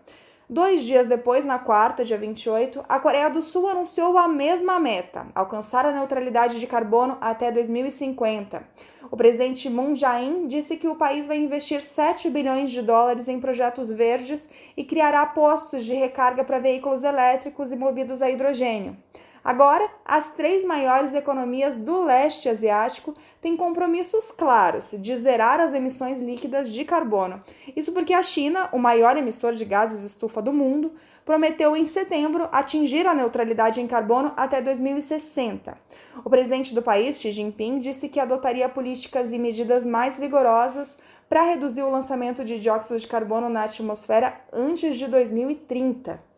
Dois 0.51 0.83
dias 0.83 1.07
depois, 1.07 1.45
na 1.45 1.57
quarta, 1.57 2.03
dia 2.03 2.17
28, 2.17 2.83
a 2.89 2.99
Coreia 2.99 3.29
do 3.29 3.41
Sul 3.41 3.69
anunciou 3.69 4.17
a 4.17 4.27
mesma 4.27 4.77
meta, 4.81 5.27
alcançar 5.33 5.85
a 5.85 5.93
neutralidade 5.93 6.59
de 6.59 6.67
carbono 6.67 7.17
até 7.21 7.49
2050. 7.49 8.61
O 9.09 9.15
presidente 9.15 9.69
Moon 9.69 9.95
Jae-in 9.95 10.47
disse 10.47 10.75
que 10.75 10.89
o 10.89 10.95
país 10.95 11.25
vai 11.25 11.37
investir 11.37 11.85
7 11.85 12.29
bilhões 12.29 12.69
de 12.69 12.81
dólares 12.81 13.29
em 13.29 13.39
projetos 13.39 13.89
verdes 13.93 14.49
e 14.75 14.83
criará 14.83 15.25
postos 15.25 15.85
de 15.85 15.93
recarga 15.93 16.43
para 16.43 16.59
veículos 16.59 17.05
elétricos 17.05 17.71
e 17.71 17.77
movidos 17.77 18.21
a 18.21 18.29
hidrogênio. 18.29 18.97
Agora, 19.43 19.89
as 20.05 20.33
três 20.33 20.63
maiores 20.63 21.15
economias 21.15 21.75
do 21.75 22.03
leste 22.03 22.47
asiático 22.47 23.13
têm 23.41 23.57
compromissos 23.57 24.29
claros 24.29 24.93
de 24.97 25.17
zerar 25.17 25.59
as 25.59 25.73
emissões 25.73 26.19
líquidas 26.19 26.69
de 26.69 26.85
carbono. 26.85 27.41
Isso 27.75 27.91
porque 27.91 28.13
a 28.13 28.21
China, 28.21 28.69
o 28.71 28.77
maior 28.77 29.17
emissor 29.17 29.53
de 29.53 29.65
gases 29.65 30.03
estufa 30.03 30.41
do 30.41 30.53
mundo, 30.53 30.93
prometeu 31.25 31.75
em 31.75 31.85
setembro 31.85 32.49
atingir 32.51 33.07
a 33.07 33.15
neutralidade 33.15 33.81
em 33.81 33.87
carbono 33.87 34.31
até 34.37 34.61
2060. 34.61 35.75
O 36.23 36.29
presidente 36.29 36.75
do 36.75 36.81
país, 36.81 37.19
Xi 37.19 37.31
Jinping, 37.31 37.79
disse 37.79 38.09
que 38.09 38.19
adotaria 38.19 38.69
políticas 38.69 39.33
e 39.33 39.39
medidas 39.39 39.85
mais 39.85 40.19
vigorosas 40.19 40.97
para 41.27 41.43
reduzir 41.43 41.81
o 41.81 41.89
lançamento 41.89 42.43
de 42.43 42.59
dióxido 42.59 42.99
de 42.99 43.07
carbono 43.07 43.49
na 43.49 43.63
atmosfera 43.63 44.35
antes 44.51 44.97
de 44.97 45.07
2030. 45.07 46.30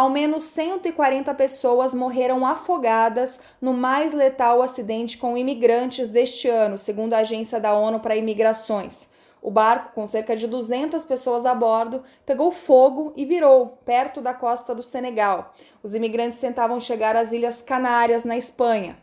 Ao 0.00 0.08
menos 0.08 0.44
140 0.44 1.34
pessoas 1.34 1.92
morreram 1.92 2.46
afogadas 2.46 3.38
no 3.60 3.74
mais 3.74 4.14
letal 4.14 4.62
acidente 4.62 5.18
com 5.18 5.36
imigrantes 5.36 6.08
deste 6.08 6.48
ano, 6.48 6.78
segundo 6.78 7.12
a 7.12 7.18
Agência 7.18 7.60
da 7.60 7.74
ONU 7.74 8.00
para 8.00 8.16
Imigrações. 8.16 9.10
O 9.42 9.50
barco, 9.50 9.92
com 9.92 10.06
cerca 10.06 10.34
de 10.34 10.46
200 10.46 11.04
pessoas 11.04 11.44
a 11.44 11.54
bordo, 11.54 12.02
pegou 12.24 12.50
fogo 12.50 13.12
e 13.14 13.26
virou 13.26 13.78
perto 13.84 14.22
da 14.22 14.32
costa 14.32 14.74
do 14.74 14.82
Senegal. 14.82 15.52
Os 15.82 15.94
imigrantes 15.94 16.40
tentavam 16.40 16.80
chegar 16.80 17.14
às 17.14 17.30
Ilhas 17.30 17.60
Canárias, 17.60 18.24
na 18.24 18.38
Espanha. 18.38 18.96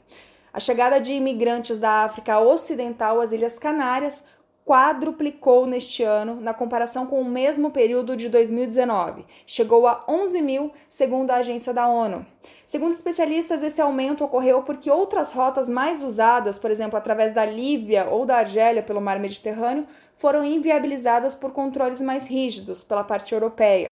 A 0.51 0.59
chegada 0.59 0.99
de 0.99 1.13
imigrantes 1.13 1.77
da 1.77 2.05
África 2.05 2.39
Ocidental 2.39 3.21
às 3.21 3.31
Ilhas 3.31 3.59
Canárias 3.59 4.23
quadruplicou 4.67 5.65
neste 5.65 6.03
ano 6.03 6.41
na 6.41 6.53
comparação 6.53 7.07
com 7.07 7.21
o 7.21 7.25
mesmo 7.25 7.71
período 7.71 8.17
de 8.17 8.27
2019. 8.27 9.25
Chegou 9.45 9.87
a 9.87 10.03
11 10.05 10.41
mil, 10.41 10.73
segundo 10.89 11.31
a 11.31 11.37
agência 11.37 11.73
da 11.73 11.87
ONU. 11.87 12.25
Segundo 12.67 12.91
especialistas, 12.91 13.63
esse 13.63 13.79
aumento 13.79 14.25
ocorreu 14.25 14.63
porque 14.63 14.91
outras 14.91 15.31
rotas 15.31 15.69
mais 15.69 16.03
usadas, 16.03 16.59
por 16.59 16.69
exemplo, 16.69 16.97
através 16.97 17.33
da 17.33 17.45
Líbia 17.45 18.07
ou 18.09 18.25
da 18.25 18.39
Argélia 18.39 18.83
pelo 18.83 18.99
mar 18.99 19.19
Mediterrâneo, 19.19 19.87
foram 20.17 20.43
inviabilizadas 20.43 21.33
por 21.33 21.53
controles 21.53 22.01
mais 22.01 22.27
rígidos 22.27 22.83
pela 22.83 23.05
parte 23.05 23.33
europeia. 23.33 23.87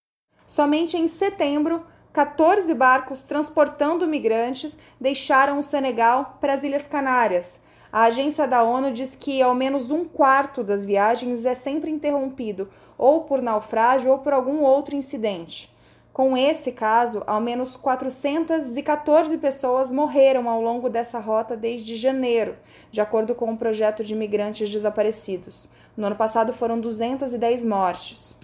Somente 0.45 0.97
em 0.97 1.07
setembro, 1.07 1.85
14 2.11 2.73
barcos 2.73 3.21
transportando 3.21 4.05
migrantes 4.05 4.77
deixaram 4.99 5.57
o 5.57 5.63
Senegal 5.63 6.37
para 6.41 6.53
as 6.53 6.63
Ilhas 6.63 6.85
Canárias 6.85 7.63
a 7.95 8.07
agência 8.07 8.45
da 8.45 8.61
ONU 8.61 8.91
diz 8.91 9.15
que 9.15 9.41
ao 9.41 9.55
menos 9.55 9.89
um 9.89 10.03
quarto 10.03 10.65
das 10.65 10.83
viagens 10.83 11.45
é 11.45 11.53
sempre 11.53 11.89
interrompido, 11.89 12.67
ou 12.97 13.21
por 13.21 13.41
naufrágio 13.41 14.11
ou 14.11 14.17
por 14.17 14.33
algum 14.33 14.63
outro 14.63 14.97
incidente. 14.97 15.73
Com 16.11 16.35
esse 16.35 16.73
caso, 16.73 17.23
ao 17.25 17.39
menos 17.39 17.77
414 17.77 19.37
pessoas 19.37 19.91
morreram 19.91 20.49
ao 20.49 20.61
longo 20.61 20.89
dessa 20.89 21.19
rota 21.19 21.55
desde 21.55 21.95
janeiro, 21.95 22.57
de 22.91 22.99
acordo 22.99 23.33
com 23.33 23.53
o 23.53 23.57
projeto 23.57 24.03
de 24.03 24.11
imigrantes 24.11 24.69
desaparecidos. 24.69 25.69
No 25.95 26.07
ano 26.07 26.17
passado 26.17 26.51
foram 26.51 26.81
210 26.81 27.63
mortes. 27.63 28.37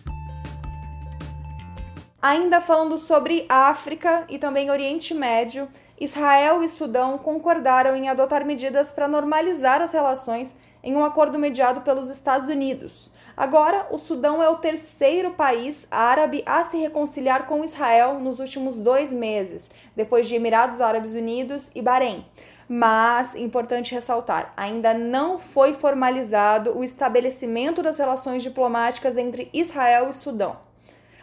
Ainda 2.22 2.62
falando 2.62 2.98
sobre 2.98 3.46
África 3.50 4.24
e 4.30 4.38
também 4.38 4.72
Oriente 4.72 5.14
Médio, 5.14 5.68
Israel 6.02 6.64
e 6.64 6.68
Sudão 6.68 7.16
concordaram 7.20 7.96
em 7.96 8.10
adotar 8.10 8.44
medidas 8.44 8.92
para 8.92 9.08
normalizar 9.08 9.84
as 9.84 9.94
relações 9.94 10.58
em 10.84 10.96
um 10.96 11.06
acordo 11.06 11.38
mediado 11.38 11.82
pelos 11.82 12.10
Estados 12.10 12.50
Unidos. 12.50 13.14
Agora, 13.38 13.86
o 13.92 14.00
Sudão 14.00 14.42
é 14.42 14.50
o 14.50 14.58
terceiro 14.58 15.34
país 15.34 15.88
árabe 15.92 16.42
a 16.44 16.64
se 16.64 16.78
reconciliar 16.78 17.46
com 17.46 17.64
Israel 17.64 18.20
nos 18.20 18.40
últimos 18.40 18.78
dois 18.78 19.14
meses, 19.14 19.70
depois 19.96 20.28
de 20.28 20.34
Emirados 20.34 20.82
Árabes 20.82 21.14
Unidos 21.14 21.70
e 21.76 21.84
Bahrein. 21.84 22.26
Mas, 22.68 23.36
importante 23.36 23.94
ressaltar, 23.94 24.54
ainda 24.58 24.96
não 24.96 25.38
foi 25.38 25.76
formalizado 25.76 26.76
o 26.76 26.84
estabelecimento 26.84 27.84
das 27.84 28.00
relações 28.00 28.42
diplomáticas 28.42 29.18
entre 29.18 29.52
Israel 29.54 30.10
e 30.10 30.14
Sudão. 30.14 30.71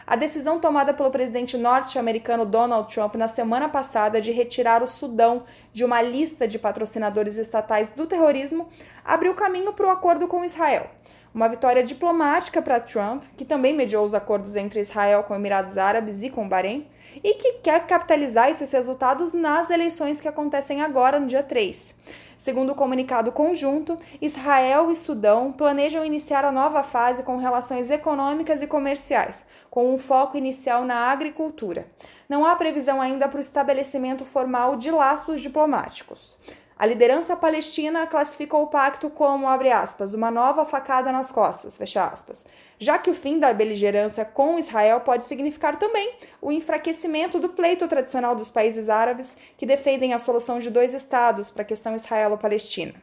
A 0.09 0.15
decisão 0.15 0.59
tomada 0.59 0.91
pelo 0.91 1.11
presidente 1.11 1.55
norte-americano 1.55 2.43
Donald 2.43 2.91
Trump 2.91 3.13
na 3.13 3.27
semana 3.27 3.69
passada 3.69 4.19
de 4.19 4.31
retirar 4.31 4.81
o 4.81 4.87
Sudão 4.87 5.43
de 5.71 5.85
uma 5.85 6.01
lista 6.01 6.47
de 6.47 6.57
patrocinadores 6.57 7.37
estatais 7.37 7.91
do 7.91 8.07
terrorismo 8.07 8.67
abriu 9.05 9.35
caminho 9.35 9.71
para 9.71 9.85
o 9.85 9.91
acordo 9.91 10.27
com 10.27 10.43
Israel. 10.43 10.89
Uma 11.31 11.47
vitória 11.47 11.83
diplomática 11.83 12.59
para 12.59 12.79
Trump, 12.79 13.21
que 13.37 13.45
também 13.45 13.71
mediou 13.71 14.03
os 14.03 14.15
acordos 14.15 14.55
entre 14.55 14.79
Israel 14.79 15.21
com 15.25 15.35
Emirados 15.35 15.77
Árabes 15.77 16.23
e 16.23 16.31
com 16.31 16.49
Bahrein, 16.49 16.87
e 17.23 17.35
que 17.35 17.59
quer 17.59 17.85
capitalizar 17.85 18.49
esses 18.49 18.71
resultados 18.71 19.31
nas 19.31 19.69
eleições 19.69 20.19
que 20.19 20.27
acontecem 20.27 20.81
agora, 20.81 21.19
no 21.19 21.27
dia 21.27 21.43
3. 21.43 21.95
Segundo 22.39 22.71
o 22.71 22.75
comunicado 22.75 23.33
conjunto, 23.33 23.97
Israel 24.21 24.89
e 24.89 24.95
Sudão 24.95 25.51
planejam 25.51 26.05
iniciar 26.05 26.45
a 26.45 26.53
nova 26.53 26.81
fase 26.81 27.21
com 27.21 27.35
relações 27.35 27.91
econômicas 27.91 28.61
e 28.61 28.67
comerciais, 28.67 29.45
com 29.69 29.93
um 29.93 29.97
foco 29.97 30.37
inicial 30.37 30.85
na 30.85 31.11
agricultura. 31.11 31.91
Não 32.29 32.45
há 32.45 32.55
previsão 32.55 33.01
ainda 33.01 33.27
para 33.27 33.39
o 33.39 33.41
estabelecimento 33.41 34.23
formal 34.23 34.77
de 34.77 34.89
laços 34.89 35.41
diplomáticos. 35.41 36.37
A 36.79 36.85
liderança 36.85 37.35
palestina 37.35 38.07
classificou 38.07 38.63
o 38.63 38.67
pacto 38.67 39.09
como, 39.09 39.49
abre 39.49 39.69
aspas, 39.69 40.13
uma 40.13 40.31
nova 40.31 40.65
facada 40.65 41.11
nas 41.11 41.29
costas, 41.29 41.75
fecha 41.75 42.05
aspas, 42.05 42.45
já 42.79 42.97
que 42.97 43.09
o 43.09 43.13
fim 43.13 43.37
da 43.37 43.51
beligerância 43.51 44.23
com 44.23 44.57
Israel 44.57 45.01
pode 45.01 45.25
significar 45.25 45.77
também 45.77 46.13
o 46.41 46.53
enfraquecimento 46.53 47.37
do 47.37 47.49
pleito 47.49 47.85
tradicional 47.85 48.33
dos 48.33 48.49
países 48.49 48.87
árabes 48.87 49.35
que 49.57 49.65
defendem 49.65 50.13
a 50.13 50.19
solução 50.19 50.57
de 50.57 50.69
dois 50.69 50.93
estados 50.93 51.49
para 51.49 51.63
a 51.63 51.65
questão 51.65 51.93
israelo-palestina. 51.93 52.93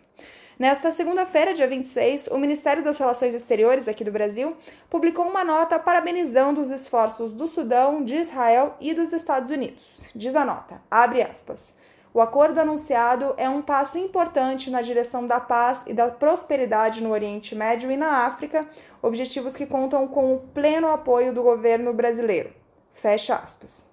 Nesta 0.58 0.90
segunda-feira, 0.90 1.52
dia 1.52 1.68
26, 1.68 2.28
o 2.28 2.38
Ministério 2.38 2.82
das 2.82 2.96
Relações 2.96 3.34
Exteriores 3.34 3.88
aqui 3.88 4.02
do 4.02 4.10
Brasil 4.10 4.56
publicou 4.88 5.28
uma 5.28 5.44
nota 5.44 5.78
parabenizando 5.78 6.62
os 6.62 6.70
esforços 6.70 7.30
do 7.30 7.46
Sudão, 7.46 8.02
de 8.02 8.16
Israel 8.16 8.74
e 8.80 8.94
dos 8.94 9.12
Estados 9.12 9.50
Unidos. 9.50 10.10
Diz 10.14 10.34
a 10.34 10.46
nota, 10.46 10.80
abre 10.90 11.20
aspas. 11.20 11.74
O 12.16 12.20
acordo 12.22 12.58
anunciado 12.58 13.34
é 13.36 13.46
um 13.46 13.60
passo 13.60 13.98
importante 13.98 14.70
na 14.70 14.80
direção 14.80 15.26
da 15.26 15.38
paz 15.38 15.84
e 15.86 15.92
da 15.92 16.10
prosperidade 16.10 17.02
no 17.02 17.10
Oriente 17.10 17.54
Médio 17.54 17.90
e 17.90 17.96
na 17.98 18.24
África, 18.24 18.66
objetivos 19.02 19.54
que 19.54 19.66
contam 19.66 20.08
com 20.08 20.34
o 20.34 20.38
pleno 20.38 20.88
apoio 20.88 21.30
do 21.30 21.42
governo 21.42 21.92
brasileiro. 21.92 22.54
Fecha 22.94 23.36
aspas. 23.36 23.86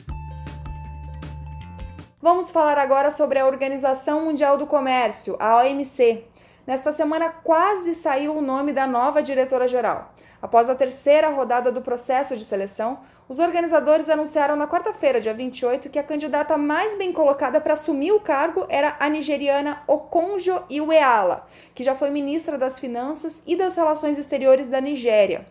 Vamos 2.21 2.49
falar 2.49 2.77
agora 2.77 3.11
sobre 3.11 3.39
a 3.39 3.45
Organização 3.45 4.23
Mundial 4.23 4.57
do 4.57 4.67
Comércio, 4.67 5.35
a 5.37 5.57
OMC, 5.57 6.23
Nesta 6.65 6.93
semana 6.93 7.29
quase 7.29 7.93
saiu 7.93 8.37
o 8.37 8.41
nome 8.41 8.71
da 8.71 8.87
nova 8.87 9.21
diretora-geral. 9.21 10.13
Após 10.43 10.67
a 10.67 10.75
terceira 10.75 11.29
rodada 11.29 11.71
do 11.71 11.81
processo 11.81 12.35
de 12.35 12.43
seleção, 12.43 12.99
os 13.29 13.39
organizadores 13.39 14.09
anunciaram 14.09 14.57
na 14.57 14.67
quarta-feira, 14.67 15.21
dia 15.21 15.33
28, 15.33 15.89
que 15.89 15.97
a 15.97 16.03
candidata 16.03 16.57
mais 16.57 16.97
bem 16.97 17.13
colocada 17.13 17.61
para 17.61 17.71
assumir 17.71 18.11
o 18.11 18.19
cargo 18.19 18.65
era 18.67 18.97
a 18.99 19.07
nigeriana 19.07 19.81
Okonjo 19.87 20.61
Iweala, 20.69 21.47
que 21.73 21.81
já 21.81 21.95
foi 21.95 22.09
ministra 22.09 22.57
das 22.57 22.77
Finanças 22.77 23.41
e 23.47 23.55
das 23.55 23.73
Relações 23.77 24.17
Exteriores 24.17 24.67
da 24.67 24.81
Nigéria. 24.81 25.45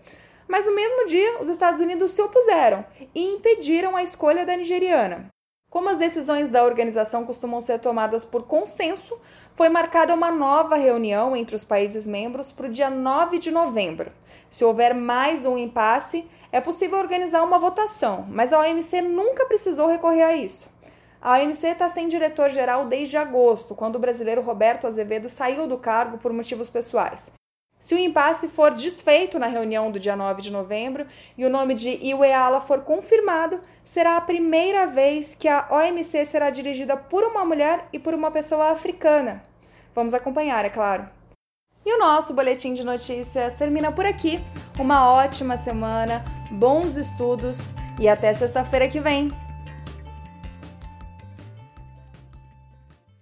Mas 0.46 0.66
no 0.66 0.74
mesmo 0.74 1.06
dia, 1.06 1.40
os 1.40 1.48
Estados 1.48 1.80
Unidos 1.80 2.10
se 2.10 2.20
opuseram 2.20 2.84
e 3.14 3.32
impediram 3.32 3.96
a 3.96 4.02
escolha 4.02 4.44
da 4.44 4.54
nigeriana. 4.54 5.30
Como 5.70 5.88
as 5.88 5.96
decisões 5.96 6.50
da 6.50 6.64
organização 6.64 7.24
costumam 7.24 7.62
ser 7.62 7.78
tomadas 7.78 8.26
por 8.26 8.42
consenso, 8.42 9.18
foi 9.54 9.70
marcada 9.70 10.12
uma 10.12 10.30
nova 10.30 10.76
reunião 10.76 11.34
entre 11.34 11.56
os 11.56 11.64
países 11.64 12.06
membros 12.06 12.52
para 12.52 12.66
o 12.66 12.70
dia 12.70 12.90
9 12.90 13.38
de 13.38 13.50
novembro. 13.50 14.12
Se 14.52 14.66
houver 14.66 14.94
mais 14.94 15.46
um 15.46 15.56
impasse, 15.56 16.28
é 16.52 16.60
possível 16.60 16.98
organizar 16.98 17.42
uma 17.42 17.58
votação, 17.58 18.26
mas 18.28 18.52
a 18.52 18.60
OMC 18.60 19.00
nunca 19.00 19.46
precisou 19.46 19.88
recorrer 19.88 20.22
a 20.22 20.36
isso. 20.36 20.70
A 21.22 21.38
OMC 21.38 21.68
está 21.68 21.88
sem 21.88 22.06
diretor-geral 22.06 22.84
desde 22.84 23.16
agosto, 23.16 23.74
quando 23.74 23.96
o 23.96 23.98
brasileiro 23.98 24.42
Roberto 24.42 24.86
Azevedo 24.86 25.30
saiu 25.30 25.66
do 25.66 25.78
cargo 25.78 26.18
por 26.18 26.34
motivos 26.34 26.68
pessoais. 26.68 27.32
Se 27.78 27.94
o 27.94 27.98
impasse 27.98 28.46
for 28.46 28.72
desfeito 28.74 29.38
na 29.38 29.46
reunião 29.46 29.90
do 29.90 29.98
dia 29.98 30.14
9 30.14 30.42
de 30.42 30.52
novembro 30.52 31.06
e 31.38 31.46
o 31.46 31.50
nome 31.50 31.74
de 31.74 31.88
Iweala 31.88 32.60
for 32.60 32.82
confirmado, 32.82 33.58
será 33.82 34.18
a 34.18 34.20
primeira 34.20 34.86
vez 34.86 35.34
que 35.34 35.48
a 35.48 35.66
OMC 35.70 36.26
será 36.26 36.50
dirigida 36.50 36.94
por 36.94 37.24
uma 37.24 37.42
mulher 37.42 37.88
e 37.90 37.98
por 37.98 38.12
uma 38.12 38.30
pessoa 38.30 38.70
africana. 38.70 39.42
Vamos 39.94 40.12
acompanhar, 40.12 40.62
é 40.66 40.70
claro. 40.70 41.21
E 41.84 41.92
o 41.94 41.98
nosso 41.98 42.32
boletim 42.32 42.74
de 42.74 42.84
notícias 42.84 43.54
termina 43.54 43.90
por 43.90 44.06
aqui. 44.06 44.40
Uma 44.78 45.10
ótima 45.10 45.56
semana, 45.56 46.24
bons 46.50 46.96
estudos 46.96 47.74
e 47.98 48.08
até 48.08 48.32
sexta-feira 48.32 48.88
que 48.88 49.00
vem. 49.00 49.28